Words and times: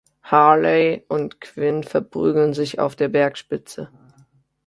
Harley 0.23 1.05
und 1.09 1.41
Quint 1.41 1.85
verprügeln 1.87 2.55
sich 2.55 2.79
auf 2.79 2.95
der 2.95 3.07
Bergspitze. 3.07 3.91